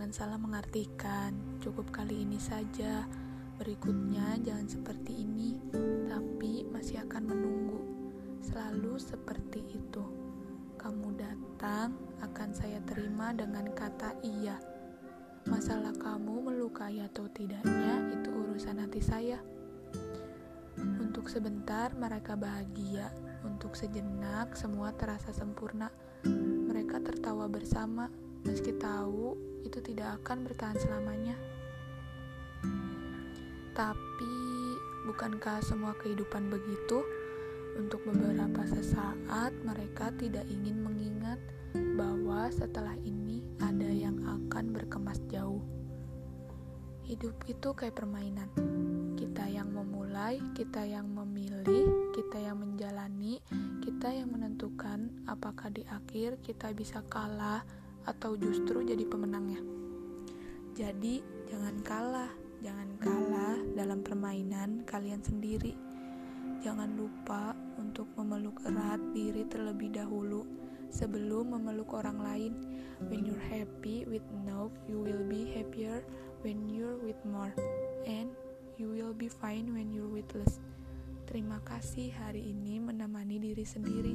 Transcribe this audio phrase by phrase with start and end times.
[0.00, 1.60] jangan salah mengartikan.
[1.60, 3.04] Cukup kali ini saja.
[3.60, 5.60] Berikutnya jangan seperti ini,
[6.08, 7.84] tapi masih akan menunggu.
[8.40, 10.00] Selalu seperti itu.
[10.80, 14.56] Kamu datang, akan saya terima dengan kata iya.
[15.44, 19.36] Masalah kamu melukai atau tidaknya itu urusan hati saya.
[20.80, 23.12] Untuk sebentar mereka bahagia,
[23.44, 25.92] untuk sejenak semua terasa sempurna.
[26.72, 28.08] Mereka tertawa bersama,
[28.44, 31.36] meski tahu itu tidak akan bertahan selamanya.
[33.76, 34.36] Tapi,
[35.08, 37.06] bukankah semua kehidupan begitu?
[37.78, 41.38] Untuk beberapa sesaat, mereka tidak ingin mengingat
[41.94, 45.62] bahwa setelah ini ada yang akan berkemas jauh.
[47.06, 48.50] Hidup itu kayak permainan.
[49.14, 53.38] Kita yang memulai, kita yang memilih, kita yang menjalani,
[53.80, 57.62] kita yang menentukan apakah di akhir kita bisa kalah
[58.08, 59.60] atau justru jadi pemenangnya.
[60.76, 61.20] Jadi,
[61.50, 62.32] jangan kalah,
[62.64, 65.76] jangan kalah dalam permainan kalian sendiri.
[66.60, 70.44] Jangan lupa untuk memeluk erat diri terlebih dahulu
[70.92, 72.52] sebelum memeluk orang lain.
[73.08, 76.04] When you're happy with enough, you will be happier
[76.44, 77.56] when you're with more.
[78.04, 78.28] And
[78.76, 80.60] you will be fine when you're with less.
[81.24, 84.14] Terima kasih hari ini menemani diri sendiri.